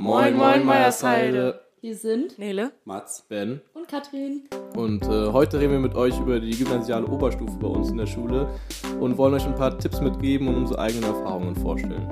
[0.00, 1.60] Moin, moin, Meiersheide.
[1.82, 2.72] Wir sind Nele.
[2.86, 3.22] Mats.
[3.28, 3.60] Ben.
[3.74, 4.48] und Katrin.
[4.74, 8.06] Und äh, heute reden wir mit euch über die gymnasiale Oberstufe bei uns in der
[8.06, 8.48] Schule
[8.98, 12.08] und wollen euch ein paar Tipps mitgeben und unsere eigenen Erfahrungen vorstellen.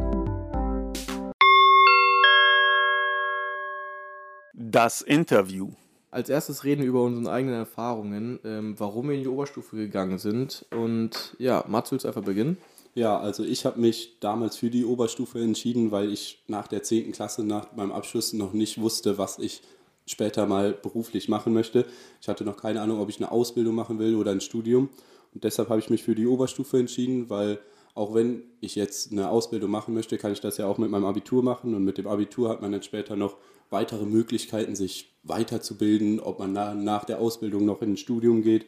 [4.52, 5.70] Das Interview.
[6.10, 10.18] Als erstes reden wir über unsere eigenen Erfahrungen, ähm, warum wir in die Oberstufe gegangen
[10.18, 10.66] sind.
[10.70, 12.58] Und ja, Mats, willst du einfach beginnen?
[12.98, 17.12] Ja, also ich habe mich damals für die Oberstufe entschieden, weil ich nach der 10.
[17.12, 19.62] Klasse, nach meinem Abschluss noch nicht wusste, was ich
[20.04, 21.86] später mal beruflich machen möchte.
[22.20, 24.88] Ich hatte noch keine Ahnung, ob ich eine Ausbildung machen will oder ein Studium.
[25.32, 27.60] Und deshalb habe ich mich für die Oberstufe entschieden, weil
[27.94, 31.04] auch wenn ich jetzt eine Ausbildung machen möchte, kann ich das ja auch mit meinem
[31.04, 31.76] Abitur machen.
[31.76, 33.36] Und mit dem Abitur hat man dann später noch
[33.70, 38.66] weitere Möglichkeiten, sich weiterzubilden, ob man na, nach der Ausbildung noch in ein Studium geht.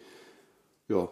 [0.89, 1.09] Ja,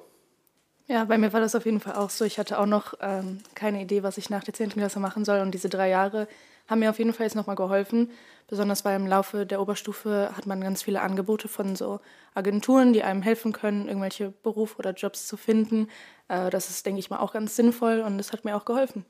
[0.89, 2.25] Ja, bei mir war das auf jeden Fall auch so.
[2.25, 4.71] Ich hatte auch noch ähm, keine Idee, was ich nach der 10.
[4.71, 5.41] Klasse machen soll.
[5.41, 6.27] Und diese drei Jahre
[6.67, 8.11] haben mir auf jeden Fall jetzt nochmal geholfen.
[8.47, 12.01] Besonders weil im Laufe der Oberstufe hat man ganz viele Angebote von so
[12.35, 15.89] Agenturen, die einem helfen können, irgendwelche Berufe oder Jobs zu finden.
[16.29, 19.05] Äh, das ist, denke ich mal, auch ganz sinnvoll und das hat mir auch geholfen.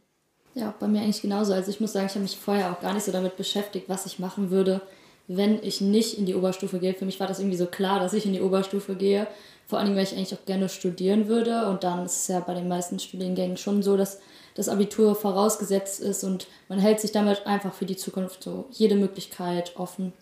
[0.55, 1.53] Ja, bei mir eigentlich genauso.
[1.53, 4.07] Also ich muss sagen, ich habe mich vorher auch gar nicht so damit beschäftigt, was
[4.07, 4.81] ich machen würde,
[5.29, 6.95] wenn ich nicht in die Oberstufe gehe.
[6.95, 9.27] Für mich war das irgendwie so klar, dass ich in die Oberstufe gehe.
[9.67, 11.69] Vor allem, weil ich eigentlich auch gerne studieren würde.
[11.69, 14.21] Und dann ist es ja bei den meisten Studiengängen schon so, dass
[14.55, 18.97] das Abitur vorausgesetzt ist und man hält sich damit einfach für die Zukunft so jede
[18.97, 20.13] Möglichkeit offen.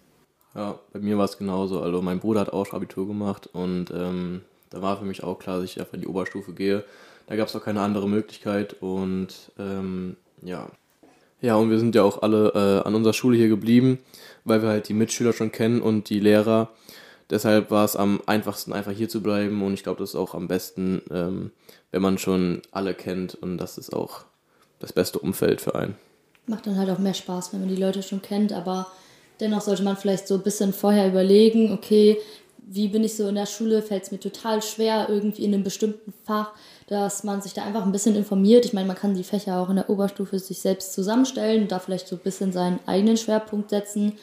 [0.54, 1.80] Ja, bei mir war es genauso.
[1.80, 5.56] Also mein Bruder hat auch Abitur gemacht und ähm, da war für mich auch klar,
[5.56, 6.84] dass ich einfach in die Oberstufe gehe.
[7.26, 10.70] Da gab es auch keine andere Möglichkeit und ähm, ja.
[11.46, 14.00] Ja, und wir sind ja auch alle äh, an unserer Schule hier geblieben,
[14.44, 16.70] weil wir halt die Mitschüler schon kennen und die Lehrer.
[17.30, 20.34] Deshalb war es am einfachsten, einfach hier zu bleiben und ich glaube, das ist auch
[20.34, 21.52] am besten, ähm,
[21.92, 24.24] wenn man schon alle kennt und das ist auch
[24.80, 25.94] das beste Umfeld für einen.
[26.48, 28.88] Macht dann halt auch mehr Spaß, wenn man die Leute schon kennt, aber
[29.38, 32.18] dennoch sollte man vielleicht so ein bisschen vorher überlegen, okay,
[32.68, 35.62] wie bin ich so in der Schule, fällt es mir total schwer, irgendwie in einem
[35.62, 36.52] bestimmten Fach,
[36.88, 38.64] dass man sich da einfach ein bisschen informiert.
[38.64, 41.78] Ich meine, man kann die Fächer auch in der Oberstufe sich selbst zusammenstellen und da
[41.78, 44.14] vielleicht so ein bisschen seinen eigenen Schwerpunkt setzen.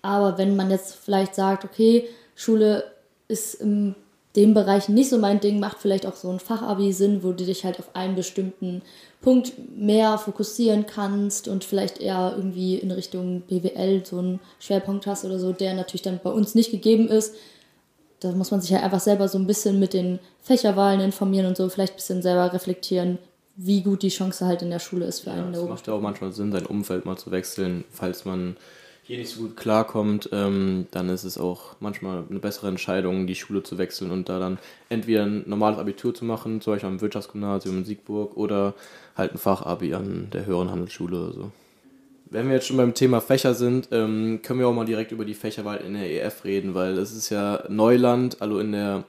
[0.00, 2.84] Aber wenn man jetzt vielleicht sagt, okay, Schule
[3.26, 3.96] ist in
[4.36, 7.44] dem Bereich nicht so mein Ding, macht vielleicht auch so ein Fachabi Sinn, wo du
[7.44, 8.82] dich halt auf einen bestimmten
[9.20, 15.24] Punkt mehr fokussieren kannst und vielleicht eher irgendwie in Richtung BWL so einen Schwerpunkt hast
[15.24, 17.34] oder so, der natürlich dann bei uns nicht gegeben ist.
[18.20, 21.56] Da muss man sich halt einfach selber so ein bisschen mit den Fächerwahlen informieren und
[21.56, 23.18] so, vielleicht ein bisschen selber reflektieren,
[23.56, 25.68] wie gut die Chance halt in der Schule ist für einen Ja, in der es
[25.68, 27.84] macht ja auch manchmal Sinn, sein Umfeld mal zu wechseln.
[27.90, 28.56] Falls man
[29.08, 33.34] hier nicht so gut klarkommt, ähm, dann ist es auch manchmal eine bessere Entscheidung, die
[33.34, 34.58] Schule zu wechseln und da dann
[34.90, 38.74] entweder ein normales Abitur zu machen, zum Beispiel am Wirtschaftsgymnasium in Siegburg oder
[39.16, 41.50] halt ein Fachabi an der höheren Handelsschule oder so.
[42.30, 45.24] Wenn wir jetzt schon beim Thema Fächer sind, ähm, können wir auch mal direkt über
[45.24, 49.04] die Fächerwahl in der EF reden, weil es ist ja Neuland, also in der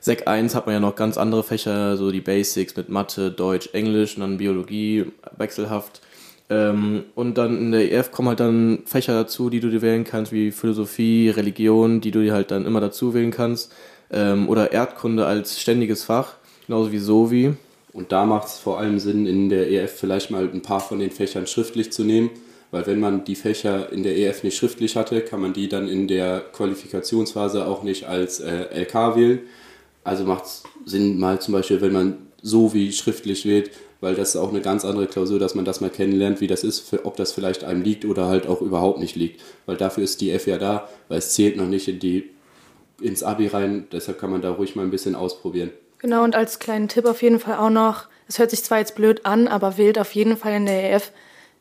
[0.00, 3.70] Sek 1 hat man ja noch ganz andere Fächer, so die Basics mit Mathe, Deutsch,
[3.72, 6.02] Englisch und dann Biologie wechselhaft.
[6.50, 10.04] Ähm, und dann in der EF kommen halt dann Fächer dazu, die du dir wählen
[10.04, 13.72] kannst, wie Philosophie, Religion, die du dir halt dann immer dazu wählen kannst.
[14.10, 16.34] Ähm, oder Erdkunde als ständiges Fach,
[16.66, 17.54] genauso wie Sovi.
[17.92, 20.98] Und da macht es vor allem Sinn, in der EF vielleicht mal ein paar von
[20.98, 22.30] den Fächern schriftlich zu nehmen,
[22.74, 25.86] weil wenn man die Fächer in der EF nicht schriftlich hatte, kann man die dann
[25.86, 29.38] in der Qualifikationsphase auch nicht als äh, LK wählen.
[30.02, 33.70] Also macht es Sinn, mal zum Beispiel, wenn man so wie schriftlich wählt,
[34.00, 36.64] weil das ist auch eine ganz andere Klausur, dass man das mal kennenlernt, wie das
[36.64, 39.40] ist, ob das vielleicht einem liegt oder halt auch überhaupt nicht liegt.
[39.66, 42.28] Weil dafür ist die F ja da, weil es zählt noch nicht in die,
[43.00, 45.70] ins Abi rein, deshalb kann man da ruhig mal ein bisschen ausprobieren.
[45.98, 48.96] Genau, und als kleinen Tipp auf jeden Fall auch noch, es hört sich zwar jetzt
[48.96, 51.12] blöd an, aber wählt auf jeden Fall in der EF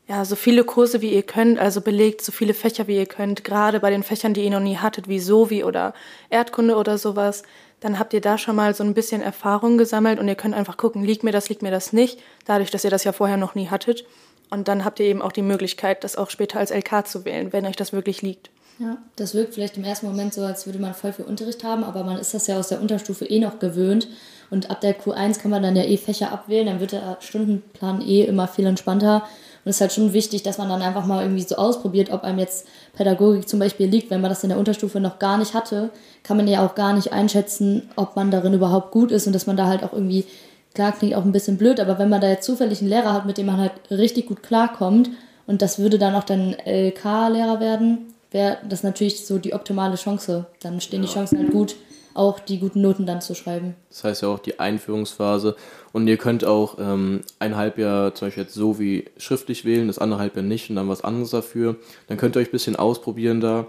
[0.08, 3.44] ja, so viele Kurse wie ihr könnt, also belegt so viele Fächer wie ihr könnt,
[3.44, 5.94] gerade bei den Fächern, die ihr noch nie hattet, wie Sovi oder
[6.30, 7.44] Erdkunde oder sowas.
[7.80, 10.78] Dann habt ihr da schon mal so ein bisschen Erfahrung gesammelt und ihr könnt einfach
[10.78, 13.56] gucken, liegt mir das, liegt mir das nicht, dadurch, dass ihr das ja vorher noch
[13.56, 14.06] nie hattet.
[14.50, 17.51] Und dann habt ihr eben auch die Möglichkeit, das auch später als LK zu wählen,
[17.54, 18.50] wenn euch das wirklich liegt.
[18.80, 21.83] Ja, das wirkt vielleicht im ersten Moment so, als würde man voll viel Unterricht haben,
[21.83, 24.07] aber man ist das ja aus der Unterstufe eh noch gewöhnt.
[24.50, 28.01] Und ab der Q1 kann man dann ja eh Fächer abwählen, dann wird der Stundenplan
[28.01, 29.24] eh immer viel entspannter.
[29.65, 32.24] Und es ist halt schon wichtig, dass man dann einfach mal irgendwie so ausprobiert, ob
[32.24, 34.10] einem jetzt Pädagogik zum Beispiel liegt.
[34.10, 35.89] Wenn man das in der Unterstufe noch gar nicht hatte,
[36.21, 39.48] kann man ja auch gar nicht einschätzen, ob man darin überhaupt gut ist und dass
[39.48, 40.25] man da halt auch irgendwie,
[40.74, 43.25] klar klingt auch ein bisschen blöd, aber wenn man da jetzt zufällig einen Lehrer hat,
[43.25, 45.10] mit dem man halt richtig gut klarkommt
[45.48, 50.45] und das würde dann auch dann LK-Lehrer werden, wäre das natürlich so die optimale Chance.
[50.62, 51.75] Dann stehen die Chancen halt gut,
[52.13, 53.75] auch die guten Noten dann zu schreiben.
[53.89, 55.56] Das heißt ja auch die Einführungsphase.
[55.92, 60.00] Und ihr könnt auch ähm, ein Halbjahr zum Beispiel jetzt so wie schriftlich wählen, das
[60.00, 61.75] andere Halbjahr nicht und dann was anderes dafür.
[62.07, 63.68] Dann könnt ihr euch ein bisschen ausprobieren da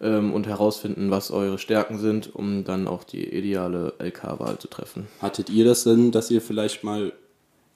[0.00, 5.06] ähm, und herausfinden, was eure Stärken sind, um dann auch die ideale LK-Wahl zu treffen.
[5.20, 7.12] Hattet ihr das denn, dass ihr vielleicht mal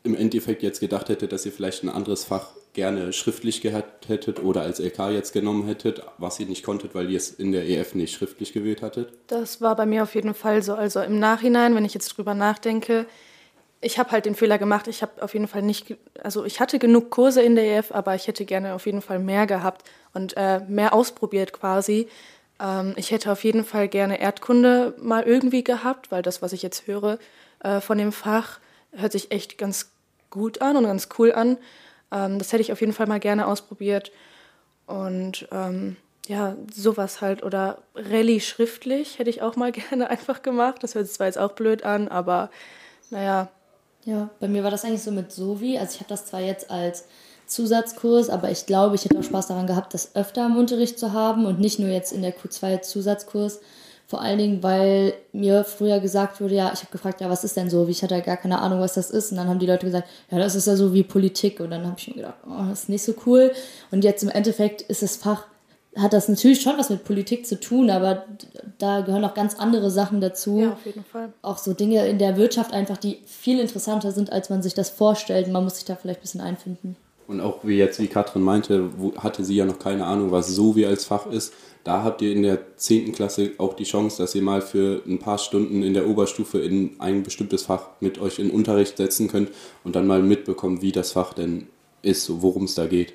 [0.02, 4.42] im Endeffekt jetzt gedacht hättet, dass ihr vielleicht ein anderes Fach gerne schriftlich gehabt hättet
[4.42, 7.68] oder als LK jetzt genommen hättet, was ihr nicht konntet, weil ihr es in der
[7.68, 9.12] EF nicht schriftlich gewählt hattet?
[9.26, 10.74] Das war bei mir auf jeden Fall so.
[10.74, 13.06] Also im Nachhinein, wenn ich jetzt drüber nachdenke,
[13.80, 14.88] ich habe halt den Fehler gemacht.
[14.88, 18.14] Ich habe auf jeden Fall nicht, also ich hatte genug Kurse in der EF, aber
[18.14, 19.82] ich hätte gerne auf jeden Fall mehr gehabt
[20.12, 22.06] und äh, mehr ausprobiert quasi.
[22.60, 26.62] Ähm, ich hätte auf jeden Fall gerne Erdkunde mal irgendwie gehabt, weil das, was ich
[26.62, 27.18] jetzt höre
[27.60, 28.60] äh, von dem Fach,
[28.92, 29.90] hört sich echt ganz
[30.30, 31.58] gut an und ganz cool an.
[32.12, 34.12] Ähm, das hätte ich auf jeden Fall mal gerne ausprobiert.
[34.86, 35.96] Und ähm,
[36.26, 37.42] ja, sowas halt.
[37.42, 40.82] Oder Rallye schriftlich hätte ich auch mal gerne einfach gemacht.
[40.82, 42.50] Das hört sich zwar jetzt auch blöd an, aber
[43.10, 43.48] naja.
[44.06, 45.76] Ja, bei mir war das eigentlich so mit Sovi.
[45.76, 47.04] Also ich habe das zwar jetzt als
[47.46, 51.12] Zusatzkurs, aber ich glaube, ich hätte auch Spaß daran gehabt, das öfter im Unterricht zu
[51.12, 53.60] haben und nicht nur jetzt in der Q2 Zusatzkurs.
[54.10, 57.56] Vor allen Dingen, weil mir früher gesagt wurde, ja, ich habe gefragt, ja, was ist
[57.56, 57.86] denn so?
[57.86, 59.30] Wie ich hatte ja gar keine Ahnung, was das ist.
[59.30, 61.60] Und dann haben die Leute gesagt, ja, das ist ja so wie Politik.
[61.60, 63.52] Und dann habe ich mir gedacht, oh, das ist nicht so cool.
[63.92, 65.46] Und jetzt im Endeffekt ist das Fach,
[65.96, 68.24] hat das natürlich schon was mit Politik zu tun, aber
[68.78, 70.58] da gehören auch ganz andere Sachen dazu.
[70.58, 71.32] Ja, auf jeden Fall.
[71.42, 74.90] Auch so Dinge in der Wirtschaft einfach, die viel interessanter sind, als man sich das
[74.90, 75.46] vorstellt.
[75.46, 76.96] Man muss sich da vielleicht ein bisschen einfinden.
[77.28, 80.74] Und auch wie jetzt, wie Katrin meinte, hatte sie ja noch keine Ahnung, was so
[80.74, 81.54] wie als Fach ist.
[81.84, 83.12] Da habt ihr in der 10.
[83.12, 87.00] Klasse auch die Chance, dass ihr mal für ein paar Stunden in der Oberstufe in
[87.00, 89.50] ein bestimmtes Fach mit euch in Unterricht setzen könnt
[89.82, 91.68] und dann mal mitbekommen, wie das Fach denn
[92.02, 93.14] ist, worum es da geht.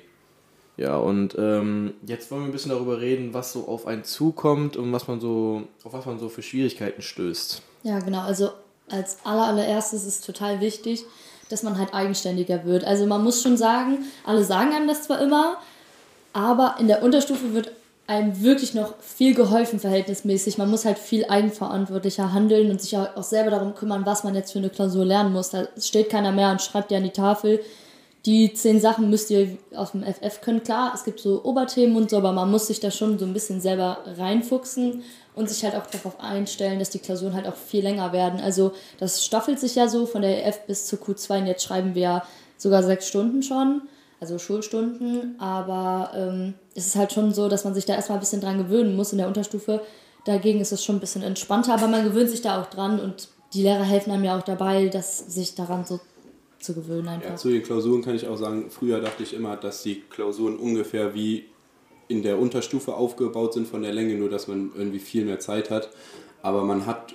[0.76, 4.76] Ja, und ähm, jetzt wollen wir ein bisschen darüber reden, was so auf einen zukommt
[4.76, 7.62] und was man so, auf was man so für Schwierigkeiten stößt.
[7.82, 8.20] Ja, genau.
[8.20, 8.50] Also
[8.90, 11.04] als allererstes ist es total wichtig,
[11.48, 12.84] dass man halt eigenständiger wird.
[12.84, 15.56] Also man muss schon sagen, alle sagen einem das zwar immer,
[16.32, 17.70] aber in der Unterstufe wird
[18.06, 20.58] einem wirklich noch viel geholfen verhältnismäßig.
[20.58, 24.52] Man muss halt viel eigenverantwortlicher handeln und sich auch selber darum kümmern, was man jetzt
[24.52, 25.50] für eine Klausur lernen muss.
[25.50, 27.60] Da steht keiner mehr und schreibt dir an die Tafel,
[28.24, 30.62] die zehn Sachen müsst ihr aus dem FF können.
[30.62, 33.32] Klar, es gibt so Oberthemen und so, aber man muss sich da schon so ein
[33.32, 35.02] bisschen selber reinfuchsen
[35.34, 38.40] und sich halt auch darauf einstellen, dass die Klausuren halt auch viel länger werden.
[38.40, 41.94] Also das staffelt sich ja so von der EF bis zur Q2 und jetzt schreiben
[41.94, 42.22] wir
[42.56, 43.82] sogar sechs Stunden schon
[44.20, 48.20] also Schulstunden, aber ähm, es ist halt schon so, dass man sich da erstmal ein
[48.20, 49.82] bisschen dran gewöhnen muss in der Unterstufe.
[50.24, 53.28] Dagegen ist es schon ein bisschen entspannter, aber man gewöhnt sich da auch dran und
[53.52, 56.00] die Lehrer helfen einem ja auch dabei, dass sich daran so
[56.58, 57.30] zu gewöhnen einfach.
[57.30, 60.56] Ja, zu den Klausuren kann ich auch sagen, früher dachte ich immer, dass die Klausuren
[60.56, 61.44] ungefähr wie
[62.08, 65.70] in der Unterstufe aufgebaut sind von der Länge, nur dass man irgendwie viel mehr Zeit
[65.70, 65.90] hat.
[66.42, 67.14] Aber man hat,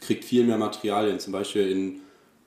[0.00, 2.00] kriegt viel mehr Materialien, zum Beispiel in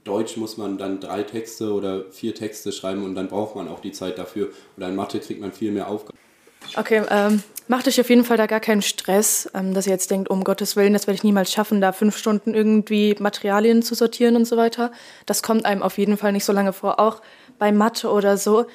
[0.04, 3.80] Deutsch muss man dann drei Texte oder vier Texte schreiben und dann braucht man auch
[3.80, 4.50] die Zeit dafür.
[4.78, 6.18] Oder in Mathe kriegt man viel mehr Aufgaben.
[6.76, 10.12] Okay, ähm, macht euch auf jeden Fall da gar keinen Stress, ähm, dass ihr jetzt
[10.12, 13.96] denkt, um Gottes Willen, das werde ich niemals schaffen, da fünf Stunden irgendwie Materialien zu
[13.96, 14.92] sortieren und so weiter.
[15.26, 17.00] Das kommt einem auf jeden Fall nicht so lange vor.
[17.00, 17.22] Auch
[17.60, 18.66] bei Mathe oder so.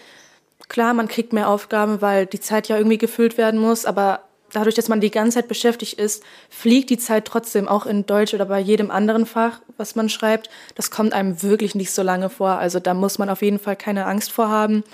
[0.69, 4.21] Klar, man kriegt mehr Aufgaben, weil die Zeit ja irgendwie gefüllt werden muss, aber
[4.53, 8.35] dadurch, dass man die ganze Zeit beschäftigt ist, fliegt die Zeit trotzdem auch in Deutsch
[8.35, 10.51] oder bei jedem anderen Fach, was man schreibt.
[10.75, 12.51] Das kommt einem wirklich nicht so lange vor.
[12.51, 14.85] Also da muss man auf jeden Fall keine Angst vor haben.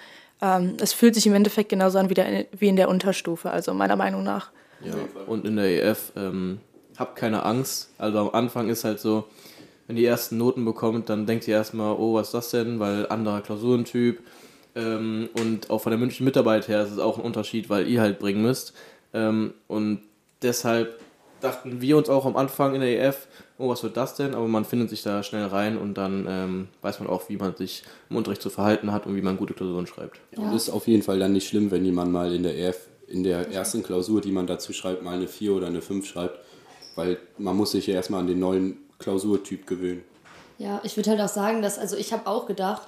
[0.42, 3.72] Ähm, es fühlt sich im Endeffekt genauso an wie, der, wie in der Unterstufe, also
[3.74, 4.50] meiner Meinung nach.
[4.84, 4.94] Ja,
[5.26, 6.60] und in der EF ähm,
[6.98, 7.90] habt keine Angst.
[7.98, 9.24] Also am Anfang ist halt so,
[9.86, 12.80] wenn die ersten Noten bekommt, dann denkt ihr erstmal, oh, was ist das denn?
[12.80, 14.20] Weil anderer Klausurentyp.
[14.74, 18.00] Ähm, und auch von der mündlichen Mitarbeit her ist es auch ein Unterschied, weil ihr
[18.00, 18.74] halt bringen müsst.
[19.14, 20.02] Ähm, und
[20.42, 21.00] deshalb
[21.40, 23.28] dachten wir uns auch am Anfang in der EF,
[23.58, 24.34] oh, was wird das denn?
[24.34, 27.54] Aber man findet sich da schnell rein und dann ähm, weiß man auch, wie man
[27.54, 30.18] sich im Unterricht zu verhalten hat und wie man gute Klausuren schreibt.
[30.36, 32.88] Ja, und ist auf jeden Fall dann nicht schlimm, wenn jemand mal in der EF,
[33.06, 36.40] in der ersten Klausur, die man dazu schreibt, mal eine 4 oder eine 5 schreibt,
[36.96, 40.02] weil man muss sich ja erstmal an den neuen Klausurtyp gewöhnen.
[40.58, 42.82] Ja, ich würde halt auch sagen, dass, also ich habe auch gedacht,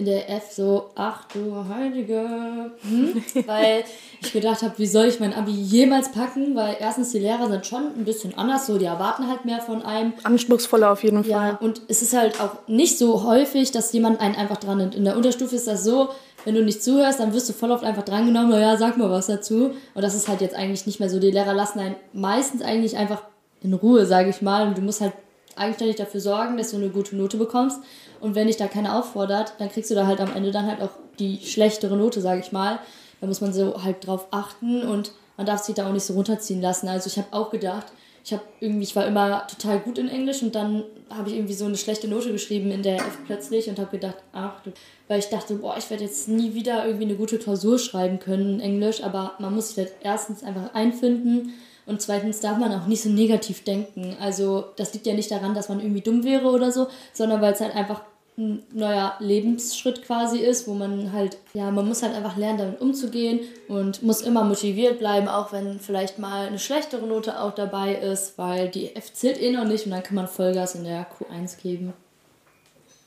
[0.00, 3.22] in der F so, ach du Heilige, hm?
[3.46, 3.84] weil
[4.22, 7.66] ich gedacht habe, wie soll ich mein Abi jemals packen, weil erstens die Lehrer sind
[7.66, 10.14] schon ein bisschen anders, so die erwarten halt mehr von einem.
[10.22, 11.30] Anspruchsvoller auf jeden Fall.
[11.30, 14.94] Ja, und es ist halt auch nicht so häufig, dass jemand einen einfach dran nimmt.
[14.94, 16.08] In der Unterstufe ist das so,
[16.46, 19.26] wenn du nicht zuhörst, dann wirst du voll oft einfach drangenommen, ja, sag mal was
[19.26, 19.72] dazu.
[19.94, 21.20] Und das ist halt jetzt eigentlich nicht mehr so.
[21.20, 23.22] Die Lehrer lassen einen meistens eigentlich einfach
[23.62, 24.66] in Ruhe, sage ich mal.
[24.66, 25.12] Und du musst halt
[25.60, 27.80] eigenständig dafür sorgen, dass du eine gute Note bekommst.
[28.20, 30.80] Und wenn dich da keiner auffordert, dann kriegst du da halt am Ende dann halt
[30.80, 32.78] auch die schlechtere Note, sage ich mal.
[33.20, 36.14] Da muss man so halt drauf achten und man darf sich da auch nicht so
[36.14, 36.88] runterziehen lassen.
[36.88, 37.86] Also ich habe auch gedacht,
[38.24, 41.54] ich habe irgendwie, ich war immer total gut in Englisch und dann habe ich irgendwie
[41.54, 44.72] so eine schlechte Note geschrieben in der F plötzlich und habe gedacht, ach du,
[45.08, 48.54] weil ich dachte, boah, ich werde jetzt nie wieder irgendwie eine gute Klausur schreiben können
[48.54, 51.54] in Englisch, aber man muss sich halt erstens einfach einfinden
[51.90, 54.16] und zweitens darf man auch nicht so negativ denken.
[54.20, 57.52] Also das liegt ja nicht daran, dass man irgendwie dumm wäre oder so, sondern weil
[57.52, 58.02] es halt einfach
[58.38, 62.80] ein neuer Lebensschritt quasi ist, wo man halt, ja, man muss halt einfach lernen, damit
[62.80, 67.96] umzugehen und muss immer motiviert bleiben, auch wenn vielleicht mal eine schlechtere Note auch dabei
[67.96, 71.06] ist, weil die F zählt eh noch nicht und dann kann man Vollgas in der
[71.10, 71.92] Q1 geben.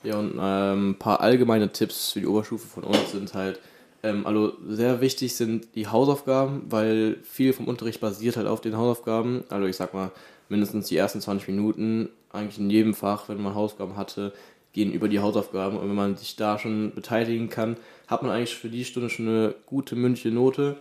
[0.03, 3.59] Ja, und ähm, ein paar allgemeine Tipps für die Oberstufe von uns sind halt,
[4.03, 8.77] ähm, also sehr wichtig sind die Hausaufgaben, weil viel vom Unterricht basiert halt auf den
[8.77, 9.45] Hausaufgaben.
[9.49, 10.11] Also ich sag mal,
[10.49, 14.33] mindestens die ersten 20 Minuten, eigentlich in jedem Fach, wenn man Hausaufgaben hatte,
[14.73, 15.77] gehen über die Hausaufgaben.
[15.77, 19.27] Und wenn man sich da schon beteiligen kann, hat man eigentlich für die Stunde schon
[19.27, 20.77] eine gute mündliche Note.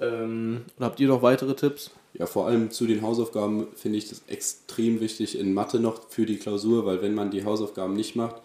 [0.00, 1.90] Ähm, habt ihr noch weitere Tipps?
[2.14, 6.26] Ja, vor allem zu den Hausaufgaben finde ich das extrem wichtig in Mathe noch für
[6.26, 8.36] die Klausur, weil wenn man die Hausaufgaben nicht macht,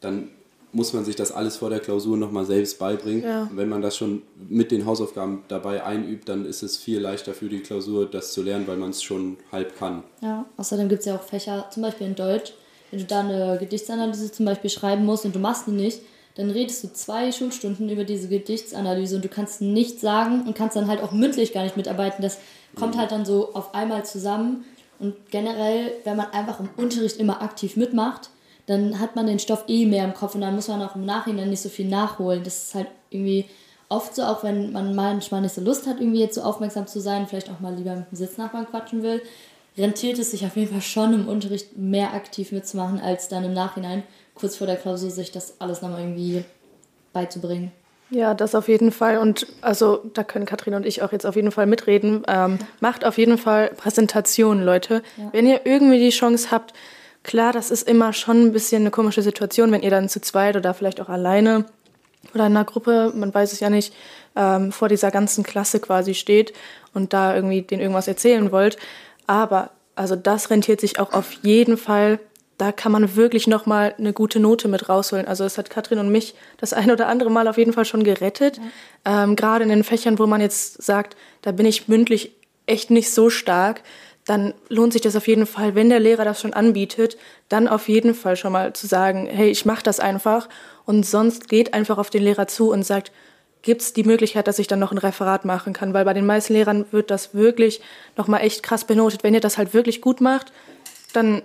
[0.00, 0.28] dann
[0.76, 3.24] muss man sich das alles vor der Klausur nochmal selbst beibringen.
[3.24, 3.48] Ja.
[3.54, 7.48] wenn man das schon mit den Hausaufgaben dabei einübt, dann ist es viel leichter für
[7.48, 10.04] die Klausur, das zu lernen, weil man es schon halb kann.
[10.20, 12.52] Ja, außerdem gibt es ja auch Fächer, zum Beispiel in Deutsch,
[12.90, 16.00] wenn du da eine Gedichtsanalyse zum Beispiel schreiben musst und du machst die nicht,
[16.34, 20.76] dann redest du zwei Schulstunden über diese Gedichtsanalyse und du kannst nichts sagen und kannst
[20.76, 22.20] dann halt auch mündlich gar nicht mitarbeiten.
[22.20, 22.36] Das
[22.78, 22.98] kommt mhm.
[23.00, 24.66] halt dann so auf einmal zusammen.
[24.98, 28.28] Und generell, wenn man einfach im Unterricht immer aktiv mitmacht,
[28.66, 31.04] dann hat man den Stoff eh mehr im Kopf und dann muss man auch im
[31.04, 32.42] Nachhinein nicht so viel nachholen.
[32.42, 33.46] Das ist halt irgendwie
[33.88, 37.00] oft so, auch wenn man manchmal nicht so Lust hat, irgendwie jetzt so aufmerksam zu
[37.00, 39.22] sein, vielleicht auch mal lieber mit dem Sitznachbarn quatschen will,
[39.78, 43.52] rentiert es sich auf jeden Fall schon im Unterricht mehr aktiv mitzumachen, als dann im
[43.52, 44.02] Nachhinein,
[44.34, 46.44] kurz vor der Klausur, sich das alles nochmal irgendwie
[47.12, 47.72] beizubringen.
[48.10, 49.18] Ja, das auf jeden Fall.
[49.18, 52.22] Und also da können Katrin und ich auch jetzt auf jeden Fall mitreden.
[52.28, 55.02] Ähm, macht auf jeden Fall Präsentationen, Leute.
[55.16, 55.30] Ja.
[55.32, 56.72] Wenn ihr irgendwie die Chance habt,
[57.26, 60.54] Klar, das ist immer schon ein bisschen eine komische Situation, wenn ihr dann zu zweit
[60.54, 61.64] oder vielleicht auch alleine
[62.34, 63.92] oder in einer Gruppe, man weiß es ja nicht,
[64.36, 66.52] ähm, vor dieser ganzen Klasse quasi steht
[66.94, 68.76] und da irgendwie denen irgendwas erzählen wollt.
[69.26, 72.20] Aber also das rentiert sich auch auf jeden Fall.
[72.58, 75.26] Da kann man wirklich noch mal eine gute Note mit rausholen.
[75.26, 78.04] Also es hat Katrin und mich das ein oder andere Mal auf jeden Fall schon
[78.04, 78.60] gerettet.
[79.04, 79.24] Ja.
[79.24, 83.10] Ähm, Gerade in den Fächern, wo man jetzt sagt, da bin ich mündlich echt nicht
[83.10, 83.82] so stark
[84.26, 87.16] dann lohnt sich das auf jeden Fall, wenn der Lehrer das schon anbietet,
[87.48, 90.48] dann auf jeden Fall schon mal zu sagen, hey, ich mache das einfach
[90.84, 93.12] und sonst geht einfach auf den Lehrer zu und sagt,
[93.62, 96.26] gibt es die Möglichkeit, dass ich dann noch ein Referat machen kann, weil bei den
[96.26, 97.80] meisten Lehrern wird das wirklich
[98.16, 99.22] nochmal echt krass benotet.
[99.22, 100.52] Wenn ihr das halt wirklich gut macht,
[101.12, 101.42] dann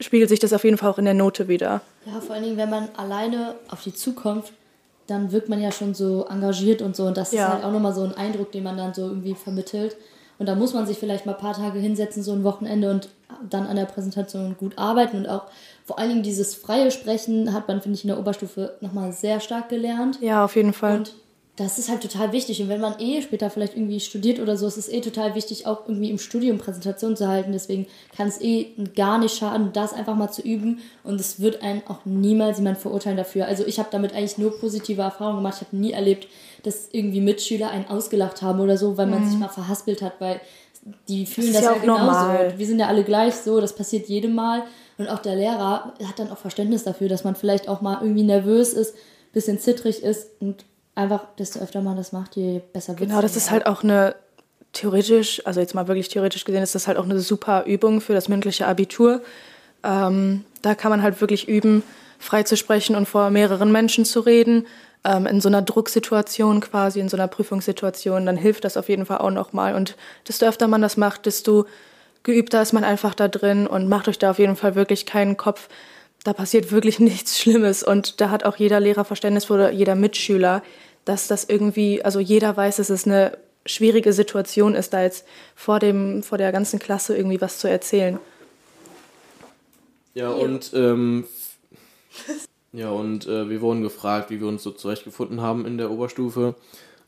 [0.00, 1.80] spiegelt sich das auf jeden Fall auch in der Note wieder.
[2.06, 4.52] Ja, vor allen Dingen, wenn man alleine auf die Zukunft,
[5.06, 7.46] dann wirkt man ja schon so engagiert und so und das ja.
[7.46, 9.96] ist halt auch nochmal so ein Eindruck, den man dann so irgendwie vermittelt.
[10.38, 13.08] Und da muss man sich vielleicht mal ein paar Tage hinsetzen, so ein Wochenende und
[13.48, 15.16] dann an der Präsentation gut arbeiten.
[15.18, 15.44] Und auch
[15.84, 19.40] vor allen Dingen dieses freie Sprechen hat man, finde ich, in der Oberstufe nochmal sehr
[19.40, 20.18] stark gelernt.
[20.20, 20.98] Ja, auf jeden Fall.
[20.98, 21.14] Und
[21.58, 22.62] das ist halt total wichtig.
[22.62, 25.66] Und wenn man eh später vielleicht irgendwie studiert oder so, ist es eh total wichtig,
[25.66, 27.50] auch irgendwie im Studium Präsentation zu halten.
[27.50, 27.86] Deswegen
[28.16, 30.78] kann es eh gar nicht schaden, das einfach mal zu üben.
[31.02, 33.46] Und es wird einen auch niemals jemand verurteilen dafür.
[33.46, 35.58] Also ich habe damit eigentlich nur positive Erfahrungen gemacht.
[35.60, 36.28] Ich habe nie erlebt,
[36.62, 39.28] dass irgendwie Mitschüler einen ausgelacht haben oder so, weil man mhm.
[39.28, 40.40] sich mal verhaspelt hat, weil
[41.08, 42.04] die fühlen das, das ja, ja genauso.
[42.04, 42.54] Normal.
[42.56, 44.62] Wir sind ja alle gleich so, das passiert jedem Mal.
[44.96, 48.22] Und auch der Lehrer hat dann auch Verständnis dafür, dass man vielleicht auch mal irgendwie
[48.22, 48.94] nervös ist,
[49.32, 50.64] bisschen zittrig ist und
[50.98, 54.14] einfach, desto öfter man das macht, je besser wird Genau, das ist halt auch eine
[54.72, 58.12] theoretisch, also jetzt mal wirklich theoretisch gesehen, ist das halt auch eine super Übung für
[58.12, 59.22] das mündliche Abitur.
[59.82, 61.82] Ähm, da kann man halt wirklich üben,
[62.18, 64.66] frei zu sprechen und vor mehreren Menschen zu reden.
[65.04, 69.06] Ähm, in so einer Drucksituation quasi, in so einer Prüfungssituation, dann hilft das auf jeden
[69.06, 69.74] Fall auch nochmal.
[69.74, 71.66] Und desto öfter man das macht, desto
[72.24, 75.36] geübter ist man einfach da drin und macht euch da auf jeden Fall wirklich keinen
[75.36, 75.68] Kopf.
[76.24, 80.62] Da passiert wirklich nichts Schlimmes und da hat auch jeder Lehrer Verständnis oder jeder Mitschüler
[81.08, 85.78] dass das irgendwie, also jeder weiß, dass es eine schwierige Situation ist, da jetzt vor,
[85.78, 88.18] dem, vor der ganzen Klasse irgendwie was zu erzählen.
[90.14, 91.24] Ja, und, ähm,
[92.72, 96.54] ja, und äh, wir wurden gefragt, wie wir uns so zurechtgefunden haben in der Oberstufe.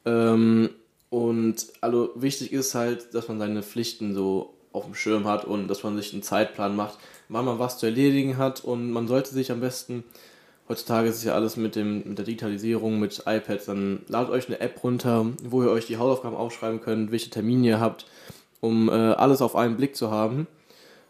[0.04, 0.70] Ähm,
[1.10, 5.68] und also wichtig ist halt, dass man seine Pflichten so auf dem Schirm hat und
[5.68, 9.30] dass man sich einen Zeitplan macht, wann man was zu erledigen hat und man sollte
[9.30, 10.04] sich am besten
[10.70, 14.46] heutzutage ist es ja alles mit, dem, mit der Digitalisierung, mit iPads, dann ladet euch
[14.46, 18.06] eine App runter, wo ihr euch die Hausaufgaben aufschreiben könnt, welche Termine ihr habt,
[18.60, 20.46] um äh, alles auf einen Blick zu haben.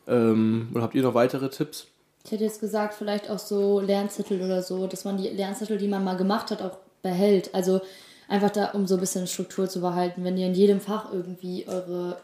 [0.08, 1.86] Ähm, oder habt ihr noch weitere Tipps?
[2.24, 5.88] Ich hätte jetzt gesagt, vielleicht auch so Lernzettel oder so, dass man die Lernzettel, die
[5.88, 7.54] man mal gemacht hat, auch behält.
[7.54, 7.82] Also
[8.28, 10.24] einfach da, um so ein bisschen Struktur zu behalten.
[10.24, 12.16] Wenn ihr in jedem Fach irgendwie eure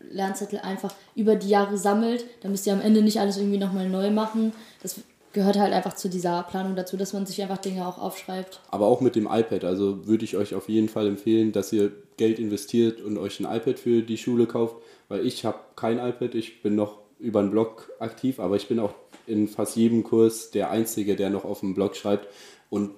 [0.00, 2.24] Lernzettel einfach über die Jahre sammelt.
[2.42, 4.52] Da müsst ihr am Ende nicht alles irgendwie nochmal neu machen.
[4.82, 4.96] Das
[5.32, 8.60] gehört halt einfach zu dieser Planung dazu, dass man sich einfach Dinge auch aufschreibt.
[8.70, 9.64] Aber auch mit dem iPad.
[9.64, 13.44] Also würde ich euch auf jeden Fall empfehlen, dass ihr Geld investiert und euch ein
[13.44, 14.76] iPad für die Schule kauft,
[15.08, 18.80] weil ich habe kein iPad, ich bin noch über einen Blog aktiv, aber ich bin
[18.80, 18.94] auch
[19.26, 22.26] in fast jedem Kurs der Einzige, der noch auf dem Blog schreibt.
[22.68, 22.90] Und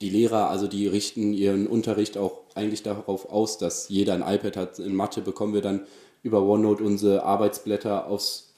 [0.00, 4.56] die Lehrer, also die richten ihren Unterricht auch eigentlich darauf aus, dass jeder ein iPad
[4.56, 4.78] hat.
[4.78, 5.86] In Mathe bekommen wir dann
[6.22, 8.52] über OneNote unsere Arbeitsblätter aufs,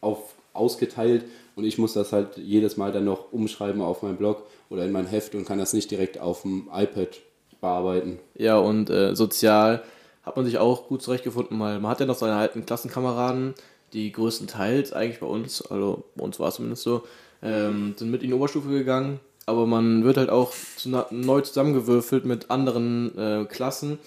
[0.00, 1.24] auf, ausgeteilt
[1.58, 4.92] und ich muss das halt jedes Mal dann noch umschreiben auf meinem Blog oder in
[4.92, 7.18] mein Heft und kann das nicht direkt auf dem iPad
[7.60, 8.20] bearbeiten.
[8.36, 9.82] Ja, und äh, sozial
[10.22, 13.54] hat man sich auch gut zurechtgefunden, weil man hat ja noch seine alten Klassenkameraden,
[13.92, 17.02] die größtenteils eigentlich bei uns, also bei uns war es zumindest so,
[17.42, 22.24] ähm, sind mit in die Oberstufe gegangen, aber man wird halt auch zu, neu zusammengewürfelt
[22.24, 23.98] mit anderen äh, Klassen.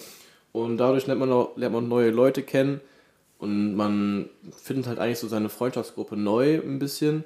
[0.54, 2.80] Und dadurch lernt man, auch, lernt man neue Leute kennen
[3.42, 7.26] und man findet halt eigentlich so seine Freundschaftsgruppe neu ein bisschen.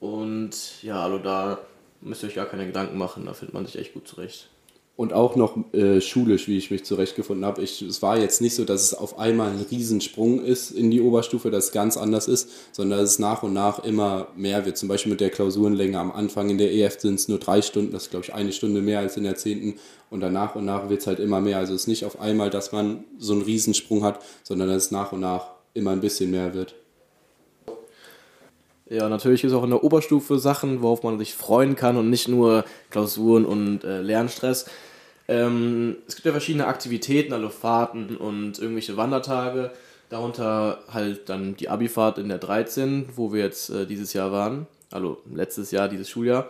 [0.00, 1.60] Und ja, also da
[2.00, 4.50] müsst ihr euch gar keine Gedanken machen, da findet man sich echt gut zurecht
[4.98, 7.62] und auch noch äh, schulisch, wie ich mich zurechtgefunden habe.
[7.62, 11.52] Es war jetzt nicht so, dass es auf einmal ein Riesensprung ist in die Oberstufe,
[11.52, 14.76] dass es ganz anders ist, sondern dass es nach und nach immer mehr wird.
[14.76, 17.92] Zum Beispiel mit der Klausurenlänge am Anfang in der EF sind es nur drei Stunden,
[17.92, 19.78] das ist glaube ich eine Stunde mehr als in der zehnten
[20.10, 21.58] und dann nach und nach wird es halt immer mehr.
[21.58, 24.90] Also es ist nicht auf einmal, dass man so einen Riesensprung hat, sondern dass es
[24.90, 26.74] nach und nach immer ein bisschen mehr wird.
[28.90, 32.26] Ja, natürlich ist auch in der Oberstufe Sachen, worauf man sich freuen kann und nicht
[32.26, 34.64] nur Klausuren und äh, Lernstress.
[35.28, 39.70] Ähm, es gibt ja verschiedene Aktivitäten, also Fahrten und irgendwelche Wandertage.
[40.08, 44.66] Darunter halt dann die Abifahrt in der 13, wo wir jetzt äh, dieses Jahr waren.
[44.90, 46.48] Also letztes Jahr, dieses Schuljahr.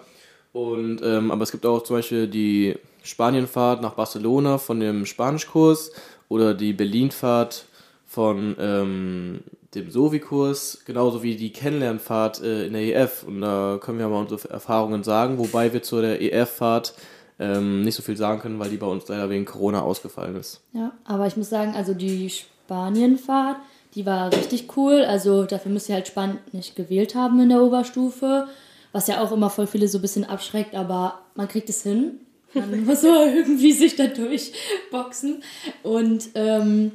[0.53, 5.93] Und, ähm, aber es gibt auch zum Beispiel die Spanienfahrt nach Barcelona von dem Spanischkurs
[6.29, 7.67] oder die Berlinfahrt
[8.07, 9.41] von ähm,
[9.75, 13.25] dem Sovi-Kurs, genauso wie die Kennenlernfahrt äh, in der EF.
[13.25, 16.95] Und da können wir mal unsere Erfahrungen sagen, wobei wir zu der EF-Fahrt
[17.39, 20.61] ähm, nicht so viel sagen können, weil die bei uns leider wegen Corona ausgefallen ist.
[20.73, 23.57] Ja, aber ich muss sagen, also die Spanienfahrt,
[23.95, 25.05] die war richtig cool.
[25.05, 28.49] Also dafür müsst ihr halt Spanien nicht gewählt haben in der Oberstufe,
[28.93, 32.21] was ja auch immer voll viele so ein bisschen abschreckt, aber man kriegt es hin.
[32.55, 35.43] Man muss so irgendwie sich da durchboxen.
[35.83, 36.93] Und ähm,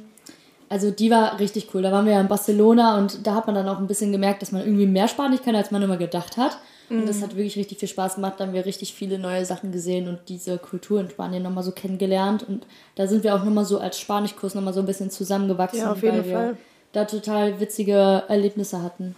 [0.68, 1.82] also die war richtig cool.
[1.82, 4.42] Da waren wir ja in Barcelona und da hat man dann auch ein bisschen gemerkt,
[4.42, 6.58] dass man irgendwie mehr Spanisch kann, als man immer gedacht hat.
[6.90, 7.22] Und das mhm.
[7.22, 8.34] hat wirklich richtig viel Spaß gemacht.
[8.38, 11.72] Da haben wir richtig viele neue Sachen gesehen und diese Kultur in Spanien nochmal so
[11.72, 12.42] kennengelernt.
[12.42, 15.92] Und da sind wir auch nochmal so als Spanischkurs nochmal so ein bisschen zusammengewachsen, ja,
[15.92, 16.48] auf jeden weil Fall.
[16.50, 16.56] wir
[16.92, 19.16] da total witzige Erlebnisse hatten.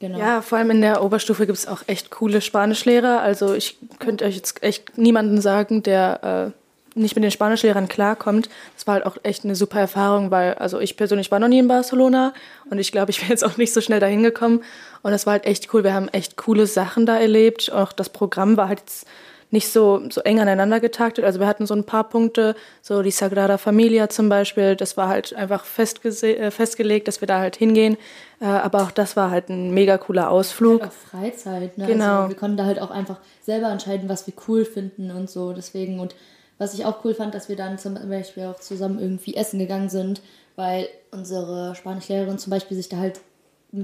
[0.00, 0.18] Genau.
[0.18, 3.20] Ja, vor allem in der Oberstufe gibt es auch echt coole Spanischlehrer.
[3.20, 6.59] Also ich könnte euch jetzt echt niemanden sagen, der äh,
[6.94, 8.48] nicht mit den Spanischlehrern klarkommt.
[8.74, 11.58] Das war halt auch echt eine super Erfahrung, weil also ich persönlich war noch nie
[11.58, 12.32] in Barcelona
[12.70, 14.62] und ich glaube, ich wäre jetzt auch nicht so schnell dahin gekommen.
[15.02, 15.84] Und das war halt echt cool.
[15.84, 17.72] Wir haben echt coole Sachen da erlebt.
[17.72, 19.06] Auch das Programm war halt jetzt
[19.50, 21.24] nicht so, so eng aneinander getaktet.
[21.24, 25.08] Also wir hatten so ein paar Punkte, so die Sagrada Familia zum Beispiel, das war
[25.08, 27.96] halt einfach äh, festgelegt, dass wir da halt hingehen.
[28.40, 30.82] Äh, aber auch das war halt ein mega cooler Ausflug.
[30.82, 31.86] Halt auch Freizeit, ne?
[31.86, 32.22] Genau.
[32.22, 35.52] Also wir konnten da halt auch einfach selber entscheiden, was wir cool finden und so.
[35.52, 36.14] Deswegen und
[36.60, 39.88] was ich auch cool fand, dass wir dann zum Beispiel auch zusammen irgendwie essen gegangen
[39.88, 40.20] sind,
[40.56, 43.18] weil unsere Spanischlehrerin zum Beispiel sich da halt